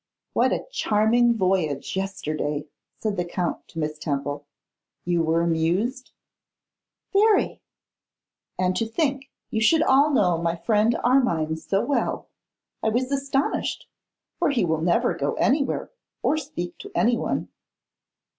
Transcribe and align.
'What 0.33 0.51
a 0.51 0.65
charming 0.71 1.35
voyage 1.35 1.95
yesterday,' 1.95 2.65
said 2.97 3.17
the 3.17 3.23
Count 3.23 3.67
to 3.67 3.77
Miss 3.77 3.99
Temple. 3.99 4.47
'You 5.05 5.21
were 5.21 5.41
amused?' 5.43 6.09
'Very.' 7.13 7.61
'And 8.57 8.75
to 8.77 8.87
think 8.87 9.29
you 9.51 9.61
should 9.61 9.83
all 9.83 10.09
know 10.09 10.39
my 10.39 10.55
friend 10.55 10.97
Armine 11.03 11.55
so 11.55 11.85
well! 11.85 12.29
I 12.81 12.89
was 12.89 13.11
astonished, 13.11 13.87
for 14.39 14.49
he 14.49 14.65
will 14.65 14.81
never 14.81 15.13
go 15.13 15.35
anywhere, 15.35 15.91
or 16.23 16.35
speak 16.35 16.79
to 16.79 16.89
anyone. 16.95 17.49